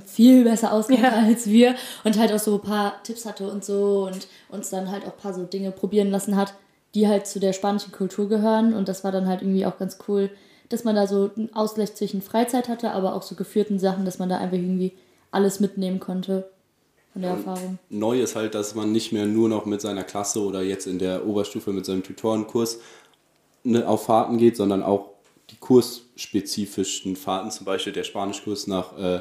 [0.04, 1.10] viel besser auskennt ja.
[1.10, 4.90] als wir und halt auch so ein paar Tipps hatte und so und uns dann
[4.90, 6.52] halt auch ein paar so Dinge probieren lassen hat,
[6.94, 9.96] die halt zu der spanischen Kultur gehören und das war dann halt irgendwie auch ganz
[10.06, 10.28] cool,
[10.68, 14.18] dass man da so einen Ausgleich zwischen Freizeit hatte, aber auch so geführten Sachen, dass
[14.18, 14.92] man da einfach irgendwie
[15.30, 16.46] alles mitnehmen konnte
[17.16, 17.79] von der Erfahrung.
[17.88, 20.98] Neu ist halt, dass man nicht mehr nur noch mit seiner Klasse oder jetzt in
[20.98, 22.79] der Oberstufe mit seinem Tutorenkurs
[23.64, 25.12] ne, auf Fahrten geht, sondern auch
[25.48, 29.20] die kursspezifischen Fahrten, zum Beispiel der Spanischkurs nach äh,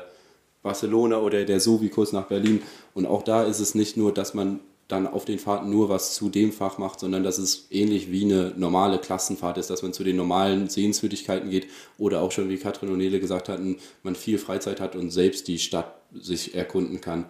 [0.62, 2.63] Barcelona oder der Sovi-Kurs nach Berlin.
[2.93, 6.13] Und auch da ist es nicht nur, dass man dann auf den Fahrten nur was
[6.15, 9.93] zu dem Fach macht, sondern dass es ähnlich wie eine normale Klassenfahrt ist, dass man
[9.93, 14.15] zu den normalen Sehenswürdigkeiten geht oder auch schon, wie Katrin und Nele gesagt hatten, man
[14.15, 17.25] viel Freizeit hat und selbst die Stadt sich erkunden kann.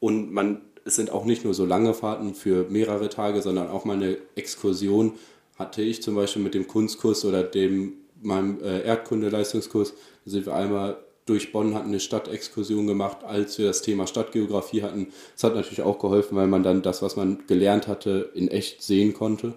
[0.00, 3.84] Und man, es sind auch nicht nur so lange Fahrten für mehrere Tage, sondern auch
[3.84, 5.14] mal eine Exkursion
[5.58, 9.94] hatte ich zum Beispiel mit dem Kunstkurs oder dem meinem äh, Erdkunde-Leistungskurs.
[10.24, 14.82] Da sind wir einmal durch Bonn hatten eine Stadtexkursion gemacht, als wir das Thema Stadtgeografie
[14.82, 15.08] hatten.
[15.34, 18.82] Das hat natürlich auch geholfen, weil man dann das, was man gelernt hatte, in echt
[18.82, 19.54] sehen konnte.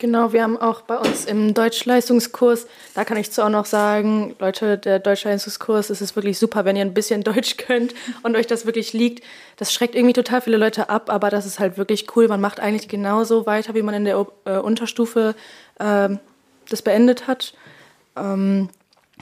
[0.00, 4.36] Genau, wir haben auch bei uns im Deutschleistungskurs, da kann ich zu auch noch sagen,
[4.38, 8.46] Leute, der Deutschleistungskurs, es ist wirklich super, wenn ihr ein bisschen Deutsch könnt und euch
[8.46, 9.24] das wirklich liegt.
[9.56, 12.28] Das schreckt irgendwie total viele Leute ab, aber das ist halt wirklich cool.
[12.28, 15.34] Man macht eigentlich genauso weiter, wie man in der äh, Unterstufe
[15.80, 16.10] äh,
[16.68, 17.54] das beendet hat.
[18.16, 18.68] Ähm,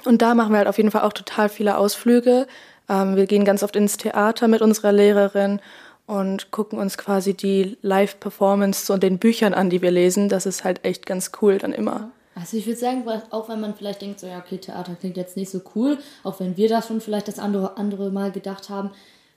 [0.05, 2.47] Und da machen wir halt auf jeden Fall auch total viele Ausflüge.
[2.89, 5.61] Ähm, wir gehen ganz oft ins Theater mit unserer Lehrerin
[6.07, 10.29] und gucken uns quasi die Live-Performance und den Büchern an, die wir lesen.
[10.29, 12.11] Das ist halt echt ganz cool dann immer.
[12.35, 15.37] Also ich würde sagen, auch wenn man vielleicht denkt, so ja, okay, Theater klingt jetzt
[15.37, 18.91] nicht so cool, auch wenn wir das schon vielleicht das andere, andere Mal gedacht haben,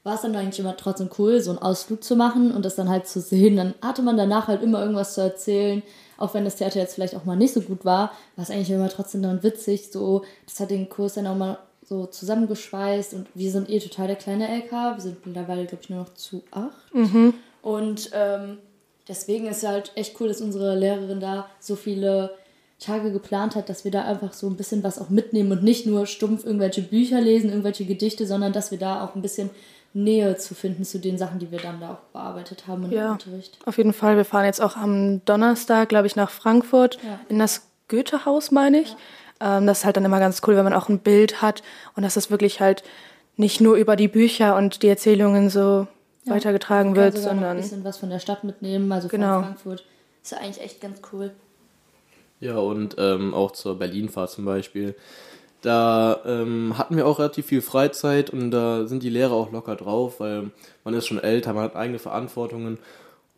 [0.04, 2.90] war es dann eigentlich immer trotzdem cool, so einen Ausflug zu machen und das dann
[2.90, 3.56] halt zu sehen.
[3.56, 5.82] Dann hatte man danach halt immer irgendwas zu erzählen,
[6.18, 8.70] auch wenn das Theater jetzt vielleicht auch mal nicht so gut war, war es eigentlich
[8.70, 9.90] immer trotzdem dann witzig.
[9.92, 11.58] So, das hat den Kurs dann auch mal
[11.89, 14.71] so zusammengeschweißt und wir sind eh total der kleine LK.
[14.71, 16.93] Wir sind mittlerweile, glaube ich, nur noch zu acht.
[16.93, 17.34] Mhm.
[17.63, 18.60] Und ähm,
[19.08, 22.36] deswegen ist es halt echt cool, dass unsere Lehrerin da so viele
[22.80, 25.88] Tage geplant hat, dass wir da einfach so ein bisschen was auch mitnehmen und nicht
[25.88, 29.49] nur stumpf irgendwelche Bücher lesen, irgendwelche Gedichte, sondern dass wir da auch ein bisschen
[29.93, 33.13] Nähe zu finden zu den Sachen, die wir dann da auch bearbeitet haben im ja,
[33.13, 33.58] Unterricht.
[33.65, 34.15] Auf jeden Fall.
[34.15, 37.19] Wir fahren jetzt auch am Donnerstag, glaube ich, nach Frankfurt ja.
[37.30, 38.89] in das Goethehaus, meine ich.
[38.91, 38.97] Ja.
[39.39, 41.63] Ähm, das ist halt dann immer ganz cool, wenn man auch ein Bild hat
[41.95, 42.84] und dass das wirklich halt
[43.38, 45.88] nicht nur über die Bücher und die Erzählungen so
[46.25, 46.34] ja.
[46.34, 47.58] weitergetragen wird, sondern.
[47.58, 49.36] ein bisschen was von der Stadt mitnehmen, also genau.
[49.36, 49.86] von Frankfurt.
[50.21, 51.32] Ist ja eigentlich echt ganz cool.
[52.41, 54.95] Ja, und ähm, auch zur Berlinfahrt zum Beispiel.
[55.62, 59.75] Da ähm, hatten wir auch relativ viel Freizeit und da sind die Lehrer auch locker
[59.75, 60.52] drauf, weil
[60.86, 62.78] man ist schon älter, man hat eigene Verantwortungen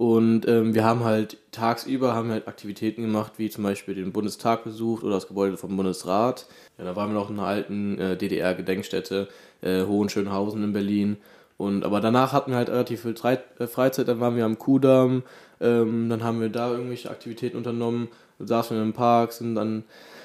[0.01, 4.63] und ähm, wir haben halt tagsüber haben halt Aktivitäten gemacht, wie zum Beispiel den Bundestag
[4.63, 6.47] besucht oder das Gebäude vom Bundesrat.
[6.79, 9.27] Ja, da waren wir noch in einer alten äh, DDR-Gedenkstätte,
[9.61, 11.17] äh, Hohenschönhausen in Berlin.
[11.59, 15.21] Und, aber danach hatten wir halt relativ viel äh, Freizeit, dann waren wir am Kudamm,
[15.59, 18.07] ähm, dann haben wir da irgendwelche Aktivitäten unternommen,
[18.39, 19.83] saßen wir im Park, sind dann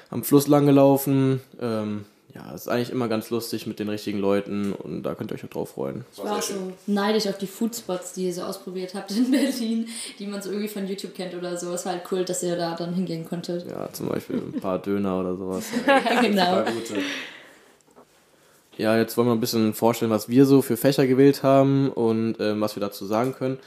[0.08, 1.42] am Fluss lang gelaufen.
[1.60, 2.06] Ähm,
[2.36, 5.36] ja, es ist eigentlich immer ganz lustig mit den richtigen Leuten und da könnt ihr
[5.36, 6.04] euch auch drauf freuen.
[6.12, 9.88] Ich war auch so neidisch auf die Foodspots, die ihr so ausprobiert habt in Berlin,
[10.18, 11.72] die man so irgendwie von YouTube kennt oder so.
[11.72, 13.70] Es war halt cool, dass ihr da dann hingehen konntet.
[13.70, 15.64] Ja, zum Beispiel ein paar Döner oder sowas.
[15.86, 16.64] ja, genau.
[18.76, 22.36] Ja, jetzt wollen wir ein bisschen vorstellen, was wir so für Fächer gewählt haben und
[22.40, 23.58] ähm, was wir dazu sagen können.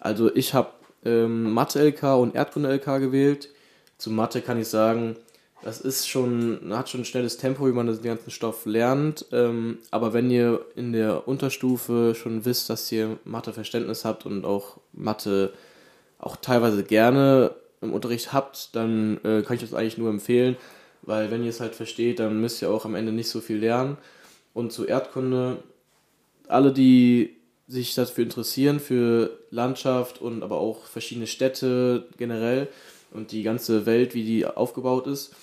[0.00, 0.70] Also ich habe
[1.04, 3.50] ähm, Mathe-LK und Erdkunde-LK gewählt.
[3.98, 5.16] Zu Mathe kann ich sagen,
[5.64, 9.24] das ist schon, hat schon ein schnelles Tempo, wie man den ganzen Stoff lernt.
[9.32, 14.76] Ähm, aber wenn ihr in der Unterstufe schon wisst, dass ihr Mathe-Verständnis habt und auch
[14.92, 15.54] Mathe
[16.18, 20.56] auch teilweise gerne im Unterricht habt, dann äh, kann ich das eigentlich nur empfehlen,
[21.00, 23.56] weil wenn ihr es halt versteht, dann müsst ihr auch am Ende nicht so viel
[23.56, 23.96] lernen.
[24.52, 25.62] Und zu Erdkunde,
[26.46, 27.36] alle, die
[27.68, 32.68] sich dafür interessieren, für Landschaft und aber auch verschiedene Städte generell
[33.12, 35.34] und die ganze Welt, wie die aufgebaut ist,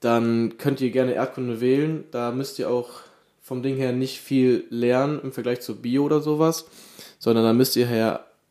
[0.00, 2.04] dann könnt ihr gerne Erdkunde wählen.
[2.10, 2.90] Da müsst ihr auch
[3.42, 6.66] vom Ding her nicht viel lernen im Vergleich zu Bio oder sowas,
[7.18, 7.88] sondern da müsst ihr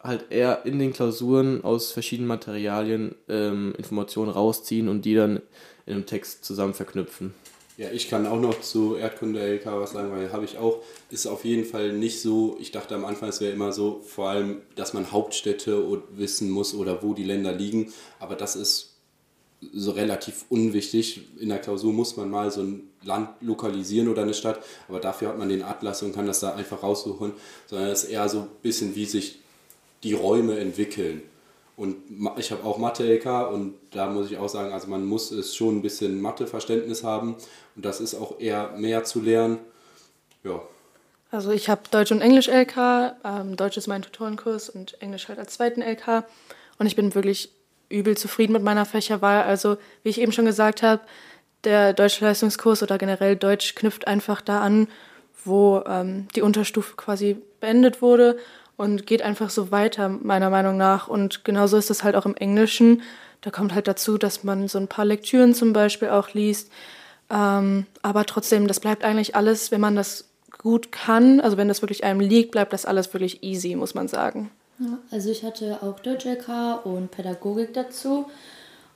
[0.02, 5.42] halt eher in den Klausuren aus verschiedenen Materialien ähm, Informationen rausziehen und die dann
[5.86, 7.34] in einem Text zusammen verknüpfen.
[7.78, 11.28] Ja, ich kann auch noch zu Erdkunde LK was sagen, weil habe ich auch, ist
[11.28, 14.62] auf jeden Fall nicht so, ich dachte am Anfang, es wäre immer so, vor allem,
[14.76, 18.95] dass man Hauptstädte wissen muss oder wo die Länder liegen, aber das ist
[19.73, 21.21] so relativ unwichtig.
[21.39, 25.30] In der Klausur muss man mal so ein Land lokalisieren oder eine Stadt, aber dafür
[25.30, 27.34] hat man den Atlas und kann das da einfach raussuchen,
[27.67, 29.39] sondern es ist eher so ein bisschen, wie sich
[30.04, 31.21] die Räume entwickeln.
[31.78, 31.97] Und
[32.38, 35.78] ich habe auch Mathe-LK und da muss ich auch sagen, also man muss es schon
[35.78, 37.36] ein bisschen Matheverständnis haben
[37.75, 39.60] und das ist auch eher mehr zu lernen.
[40.43, 40.62] Ja.
[41.32, 45.38] Also ich habe Deutsch und Englisch LK, ähm, Deutsch ist mein Tutorenkurs und Englisch halt
[45.38, 46.23] als zweiten LK
[46.78, 47.51] und ich bin wirklich
[47.89, 49.43] übel zufrieden mit meiner Fächerwahl.
[49.43, 51.02] Also wie ich eben schon gesagt habe,
[51.63, 54.88] der Deutsche Leistungskurs oder generell Deutsch knüpft einfach da an,
[55.43, 58.38] wo ähm, die Unterstufe quasi beendet wurde
[58.78, 61.08] und geht einfach so weiter, meiner Meinung nach.
[61.08, 63.02] Und genauso ist das halt auch im Englischen.
[63.41, 66.71] Da kommt halt dazu, dass man so ein paar Lektüren zum Beispiel auch liest.
[67.30, 71.82] Ähm, aber trotzdem, das bleibt eigentlich alles, wenn man das gut kann, also wenn das
[71.82, 74.52] wirklich einem liegt, bleibt das alles wirklich easy, muss man sagen.
[75.12, 78.26] Also ich hatte auch Deutsch LK und Pädagogik dazu.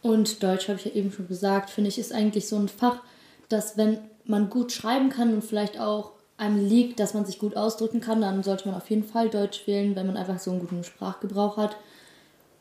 [0.02, 3.02] Und Deutsch habe ich ja eben schon gesagt, finde ich, ist eigentlich so ein Fach,
[3.50, 7.58] dass wenn man gut schreiben kann und vielleicht auch einem liegt, dass man sich gut
[7.58, 10.62] ausdrücken kann, dann sollte man auf jeden Fall Deutsch wählen, wenn man einfach so einen
[10.62, 11.76] guten Sprachgebrauch hat.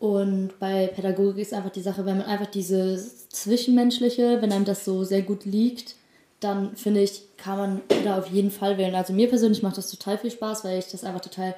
[0.00, 4.84] Und bei Pädagogik ist einfach die Sache, wenn man einfach dieses Zwischenmenschliche, wenn einem das
[4.84, 5.94] so sehr gut liegt,
[6.40, 8.94] dann finde ich, kann man da auf jeden Fall wählen.
[8.94, 11.54] Also mir persönlich macht das total viel Spaß, weil ich das einfach total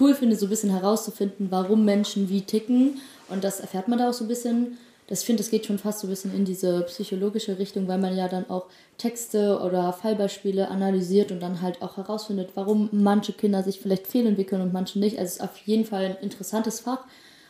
[0.00, 3.00] cool finde, so ein bisschen herauszufinden, warum Menschen wie ticken.
[3.28, 4.78] Und das erfährt man da auch so ein bisschen.
[5.08, 7.98] Das, ich finde, das geht schon fast so ein bisschen in diese psychologische Richtung, weil
[7.98, 13.32] man ja dann auch Texte oder Fallbeispiele analysiert und dann halt auch herausfindet, warum manche
[13.32, 15.18] Kinder sich vielleicht fehlentwickeln und manche nicht.
[15.18, 17.04] Also es ist auf jeden Fall ein interessantes Fach.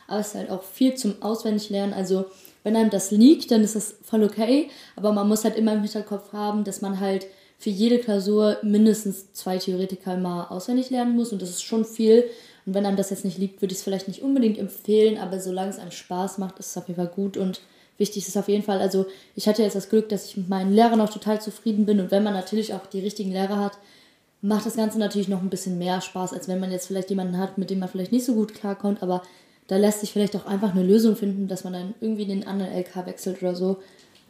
[0.07, 1.93] aber es ist halt auch viel zum Auswendiglernen.
[1.93, 2.25] Also
[2.63, 5.81] wenn einem das liegt, dann ist das voll okay, aber man muss halt immer im
[5.81, 11.31] Hinterkopf haben, dass man halt für jede Klausur mindestens zwei Theoretiker mal auswendig lernen muss.
[11.31, 12.25] Und das ist schon viel.
[12.65, 15.39] Und wenn einem das jetzt nicht liegt, würde ich es vielleicht nicht unbedingt empfehlen, aber
[15.39, 17.61] solange es einem Spaß macht, ist es auf jeden Fall gut und
[17.97, 20.73] wichtig ist auf jeden Fall, also ich hatte jetzt das Glück, dass ich mit meinen
[20.73, 21.99] Lehrern auch total zufrieden bin.
[21.99, 23.77] Und wenn man natürlich auch die richtigen Lehrer hat,
[24.41, 27.37] macht das Ganze natürlich noch ein bisschen mehr Spaß, als wenn man jetzt vielleicht jemanden
[27.37, 29.23] hat, mit dem man vielleicht nicht so gut klarkommt, aber
[29.67, 32.47] da lässt sich vielleicht auch einfach eine Lösung finden, dass man dann irgendwie in den
[32.47, 33.77] anderen LK wechselt oder so.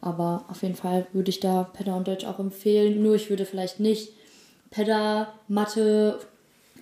[0.04, 3.02] Aber auf jeden Fall würde ich da Pedda und Deutsch auch empfehlen.
[3.02, 4.12] Nur ich würde vielleicht nicht
[4.70, 6.20] Pedda, Mathe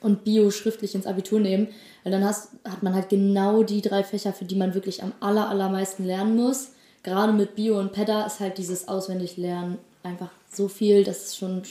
[0.01, 1.67] und Bio schriftlich ins Abitur nehmen,
[2.03, 5.13] weil dann hast, hat man halt genau die drei Fächer, für die man wirklich am
[5.19, 6.71] aller, allermeisten lernen muss.
[7.03, 11.61] Gerade mit Bio und Pedda ist halt dieses Auswendiglernen einfach so viel, dass es schon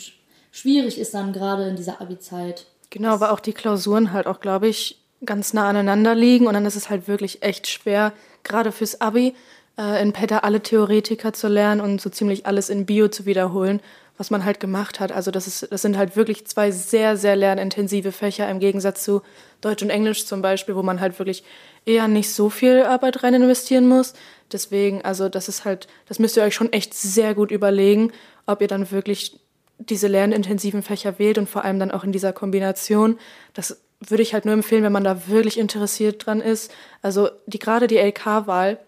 [0.52, 2.66] schwierig ist dann gerade in dieser Abi-Zeit.
[2.90, 6.66] Genau, aber auch die Klausuren halt auch, glaube ich, ganz nah aneinander liegen und dann
[6.66, 8.12] ist es halt wirklich echt schwer,
[8.44, 9.34] gerade fürs Abi,
[9.80, 13.80] äh, in Petter alle Theoretiker zu lernen und so ziemlich alles in Bio zu wiederholen,
[14.18, 15.10] was man halt gemacht hat.
[15.10, 19.22] Also das, ist, das sind halt wirklich zwei sehr, sehr lernintensive Fächer im Gegensatz zu
[19.62, 21.42] Deutsch und Englisch zum Beispiel, wo man halt wirklich
[21.86, 24.12] eher nicht so viel Arbeit rein investieren muss.
[24.52, 28.12] Deswegen, also das ist halt, das müsst ihr euch schon echt sehr gut überlegen,
[28.46, 29.40] ob ihr dann wirklich
[29.78, 33.18] diese lernintensiven Fächer wählt und vor allem dann auch in dieser Kombination.
[33.54, 36.70] Das würde ich halt nur empfehlen, wenn man da wirklich interessiert dran ist.
[37.00, 38.78] Also die, gerade die LK-Wahl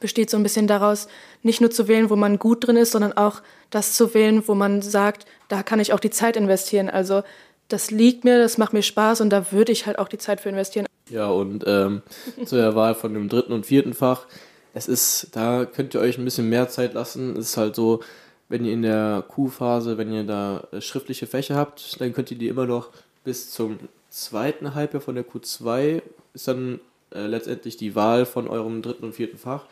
[0.00, 1.08] besteht so ein bisschen daraus,
[1.42, 4.54] nicht nur zu wählen, wo man gut drin ist, sondern auch das zu wählen, wo
[4.54, 6.90] man sagt, da kann ich auch die Zeit investieren.
[6.90, 7.22] Also
[7.68, 10.40] das liegt mir, das macht mir Spaß und da würde ich halt auch die Zeit
[10.40, 10.86] für investieren.
[11.08, 12.02] Ja, und ähm,
[12.44, 14.26] zu der Wahl von dem dritten und vierten Fach,
[14.74, 17.36] es ist, da könnt ihr euch ein bisschen mehr Zeit lassen.
[17.36, 18.00] Es ist halt so,
[18.48, 22.38] wenn ihr in der Q-Phase, wenn ihr da äh, schriftliche Fächer habt, dann könnt ihr
[22.38, 22.90] die immer noch
[23.24, 26.02] bis zum zweiten Halbjahr von der Q2
[26.34, 26.80] ist dann
[27.12, 29.66] äh, letztendlich die Wahl von eurem dritten und vierten Fach.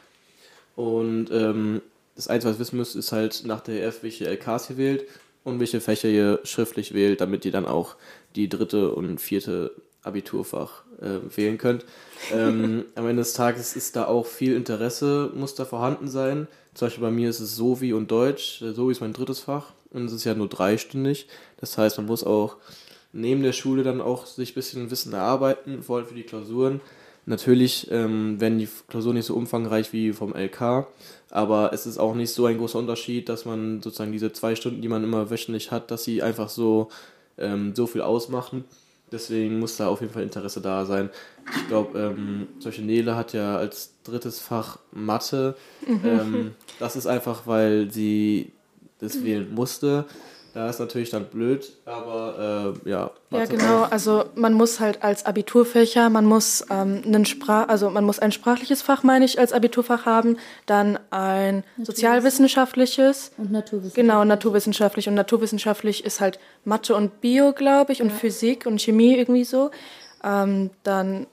[0.78, 1.82] Und ähm,
[2.14, 5.08] das Einzige, was ihr wissen müsst, ist halt nach der EF, welche LKs ihr wählt
[5.42, 7.96] und welche Fächer ihr schriftlich wählt, damit ihr dann auch
[8.36, 9.72] die dritte und vierte
[10.04, 11.84] Abiturfach äh, wählen könnt.
[12.32, 16.46] Ähm, am Ende des Tages ist da auch viel Interesse, muss da vorhanden sein.
[16.74, 18.60] Zum Beispiel bei mir ist es Sovi und Deutsch.
[18.60, 21.26] Sovi ist mein drittes Fach und es ist ja nur dreistündig.
[21.56, 22.56] Das heißt, man muss auch
[23.12, 26.80] neben der Schule dann auch sich ein bisschen Wissen erarbeiten, vor allem für die Klausuren.
[27.28, 30.86] Natürlich ähm, werden die Klausuren nicht so umfangreich wie vom LK,
[31.28, 34.80] aber es ist auch nicht so ein großer Unterschied, dass man sozusagen diese zwei Stunden,
[34.80, 36.88] die man immer wöchentlich hat, dass sie einfach so,
[37.36, 38.64] ähm, so viel ausmachen.
[39.12, 41.10] Deswegen muss da auf jeden Fall Interesse da sein.
[41.54, 45.54] Ich glaube, ähm, solche Nele hat ja als drittes Fach Mathe.
[45.86, 46.00] Mhm.
[46.04, 48.52] Ähm, das ist einfach, weil sie
[49.00, 50.06] das wählen musste.
[50.58, 53.12] Da ist natürlich dann blöd, aber äh, ja.
[53.30, 53.84] Ja, genau.
[53.84, 58.32] Also man muss halt als Abiturfächer, man muss ähm, einen Sprach, also man muss ein
[58.32, 63.94] sprachliches Fach, meine ich, als Abiturfach haben, dann ein sozialwissenschaftliches und naturwissenschaftlich.
[63.94, 68.16] Genau, naturwissenschaftlich und naturwissenschaftlich ist halt Mathe und Bio, glaube ich, und ja.
[68.16, 69.70] Physik und Chemie irgendwie so.
[70.24, 71.28] Ähm, dann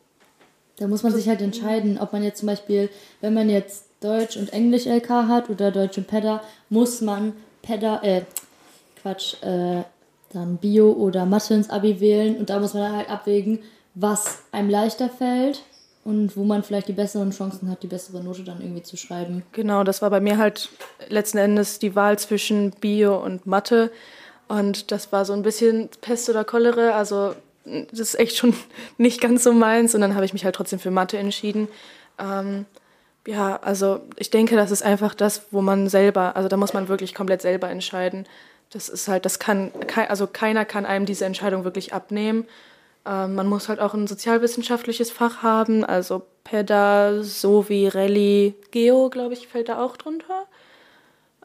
[0.77, 2.89] da muss man sich halt entscheiden, ob man jetzt zum Beispiel,
[3.21, 7.33] wenn man jetzt Deutsch und Englisch LK hat oder Deutsch und Pedda, muss man
[7.63, 8.21] Pedda, äh,
[9.05, 9.83] Quatsch, äh,
[10.33, 13.59] dann Bio oder Mathe ins Abi wählen und da muss man halt abwägen,
[13.93, 15.61] was einem leichter fällt
[16.03, 19.43] und wo man vielleicht die besseren Chancen hat, die bessere Note dann irgendwie zu schreiben.
[19.51, 20.69] Genau, das war bei mir halt
[21.07, 23.91] letzten Endes die Wahl zwischen Bio und Mathe
[24.47, 28.55] und das war so ein bisschen Pest oder Cholera, also das ist echt schon
[28.97, 31.67] nicht ganz so meins und dann habe ich mich halt trotzdem für Mathe entschieden.
[32.17, 32.65] Ähm,
[33.27, 36.87] ja, also ich denke, das ist einfach das, wo man selber, also da muss man
[36.87, 38.25] wirklich komplett selber entscheiden.
[38.75, 39.71] Das ist halt, das kann,
[40.09, 42.45] also keiner kann einem diese Entscheidung wirklich abnehmen.
[43.05, 49.33] Ähm, man muss halt auch ein sozialwissenschaftliches Fach haben, also PEDA, Sovi, Rallye, Geo, glaube
[49.33, 50.45] ich, fällt da auch drunter.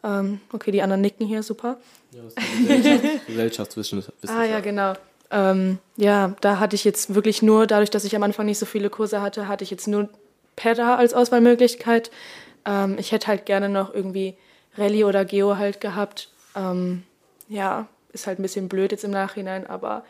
[0.03, 1.77] Ähm, okay, die anderen nicken hier, super.
[2.11, 4.13] Ja, das ist Gesellschaft, Gesellschaftswissenschaft.
[4.27, 4.93] Ah ja, genau.
[5.29, 8.65] Ähm, ja, da hatte ich jetzt wirklich nur, dadurch, dass ich am Anfang nicht so
[8.65, 10.09] viele Kurse hatte, hatte ich jetzt nur
[10.57, 12.11] PEDA als Auswahlmöglichkeit.
[12.65, 14.35] Ähm, ich hätte halt gerne noch irgendwie
[14.77, 16.27] Rallye oder Geo halt gehabt.
[16.57, 17.03] Ähm,
[17.51, 20.03] ja, ist halt ein bisschen blöd jetzt im Nachhinein, aber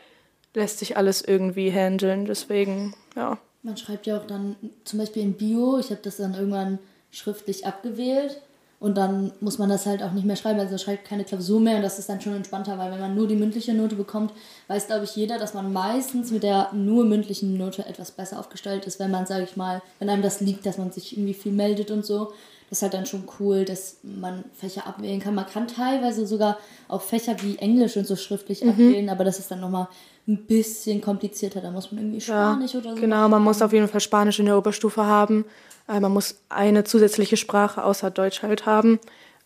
[0.54, 2.24] lässt sich alles irgendwie handeln.
[2.24, 3.38] Deswegen, ja.
[3.62, 6.78] Man schreibt ja auch dann zum Beispiel in Bio, ich habe das dann irgendwann
[7.10, 8.40] schriftlich abgewählt
[8.80, 11.76] und dann muss man das halt auch nicht mehr schreiben, also schreibt keine Klausur mehr
[11.76, 14.32] und das ist dann schon entspannter, weil wenn man nur die mündliche Note bekommt,
[14.66, 18.86] weiß glaube ich jeder, dass man meistens mit der nur mündlichen Note etwas besser aufgestellt
[18.86, 21.52] ist, wenn man, sage ich mal, wenn einem das liegt, dass man sich irgendwie viel
[21.52, 22.32] meldet und so
[22.72, 25.34] ist halt dann schon cool, dass man Fächer abwählen kann.
[25.34, 26.58] Man kann teilweise sogar
[26.88, 28.70] auch Fächer wie Englisch und so schriftlich Mhm.
[28.70, 29.86] abwählen, aber das ist dann nochmal
[30.26, 31.60] ein bisschen komplizierter.
[31.60, 33.00] Da muss man irgendwie Spanisch oder so.
[33.00, 35.44] Genau, man muss auf jeden Fall Spanisch in der Oberstufe haben.
[35.88, 38.98] Äh, Man muss eine zusätzliche Sprache außer Deutsch halt haben.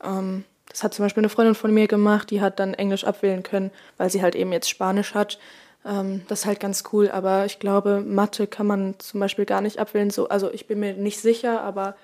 [0.02, 3.42] Ähm, Das hat zum Beispiel eine Freundin von mir gemacht, die hat dann Englisch abwählen
[3.42, 5.38] können, weil sie halt eben jetzt Spanisch hat.
[5.84, 9.60] Ähm, Das ist halt ganz cool, aber ich glaube, Mathe kann man zum Beispiel gar
[9.62, 10.10] nicht abwählen.
[10.10, 11.96] So, also ich bin mir nicht sicher, aber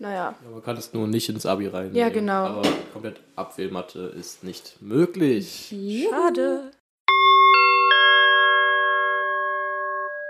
[0.00, 0.34] naja.
[0.42, 1.94] Ja, man kann es nur nicht ins Abi rein.
[1.94, 2.44] Ja, genau.
[2.44, 5.74] Aber komplett Abwählmathe ist nicht möglich.
[6.10, 6.70] Schade.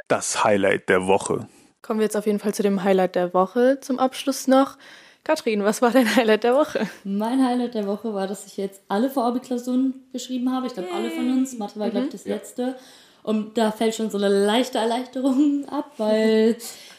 [0.08, 1.48] Das Highlight der Woche.
[1.82, 4.76] Kommen wir jetzt auf jeden Fall zu dem Highlight der Woche zum Abschluss noch.
[5.22, 6.88] Katrin, was war dein Highlight der Woche?
[7.04, 10.66] Mein Highlight der Woche war, dass ich jetzt alle Vorabi-Klausuren geschrieben habe.
[10.66, 11.56] Ich glaube, alle von uns.
[11.58, 12.76] Mathe war, glaube ich, das letzte.
[13.22, 16.56] Und da fällt schon so eine leichte Erleichterung ab, weil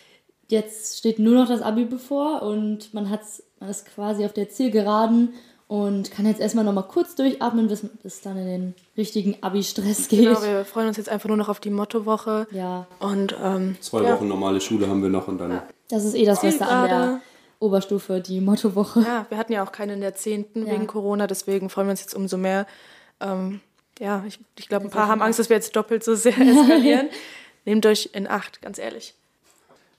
[0.51, 4.49] jetzt steht nur noch das Abi bevor und man, hat's, man ist quasi auf der
[4.49, 5.33] Zielgeraden
[5.67, 10.25] und kann jetzt erstmal nochmal kurz durchatmen, bis es dann in den richtigen Abi-Stress geht.
[10.25, 12.45] Genau, wir freuen uns jetzt einfach nur noch auf die Mottowoche.
[12.51, 14.15] Ja, Und ähm, Zwei ja.
[14.15, 17.21] Wochen normale Schule haben wir noch und dann das ist eh das Beste an der.
[17.59, 19.01] Oberstufe, die Mottowoche.
[19.01, 20.45] Ja, wir hatten ja auch keine in der 10.
[20.55, 20.65] Ja.
[20.65, 22.65] wegen Corona, deswegen freuen wir uns jetzt umso mehr.
[23.19, 23.61] Ähm,
[23.99, 27.09] ja, ich, ich glaube, ein paar haben Angst, dass wir jetzt doppelt so sehr eskalieren.
[27.65, 29.13] Nehmt euch in Acht, ganz ehrlich.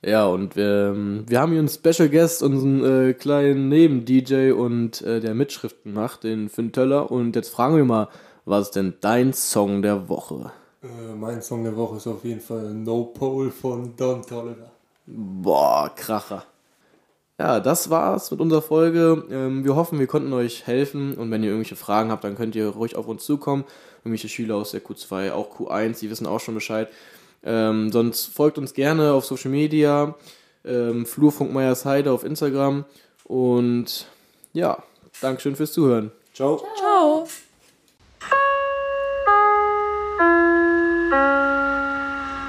[0.05, 5.01] Ja, und wir, ähm, wir haben hier einen Special Guest, unseren äh, kleinen Neben-DJ und
[5.03, 7.13] äh, der Mitschriften macht, den Finn Töller.
[7.13, 8.09] Und jetzt fragen wir mal,
[8.45, 10.51] was ist denn dein Song der Woche?
[10.83, 14.73] Äh, mein Song der Woche ist auf jeden Fall No Pole von Don Tolliver.
[15.07, 16.45] Boah, Kracher.
[17.39, 19.25] Ja, das war's mit unserer Folge.
[19.31, 21.15] Ähm, wir hoffen, wir konnten euch helfen.
[21.15, 23.65] Und wenn ihr irgendwelche Fragen habt, dann könnt ihr ruhig auf uns zukommen.
[24.01, 26.89] Irgendwelche Schüler aus der Q2, auch Q1, die wissen auch schon Bescheid.
[27.45, 30.15] Ähm, sonst folgt uns gerne auf Social Media.
[30.65, 31.53] Ähm, Flurfunk
[32.13, 32.85] auf Instagram.
[33.25, 34.07] Und
[34.53, 34.83] ja,
[35.21, 36.13] Dankeschön fürs Zuhören.
[36.33, 36.63] ciao.
[36.77, 37.27] Ciao.